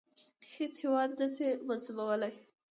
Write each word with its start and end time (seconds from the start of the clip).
هیڅ 0.53 0.73
هیواد 0.83 1.09
نه 1.19 1.27
سي 1.35 1.47
منسوبولای. 1.67 2.33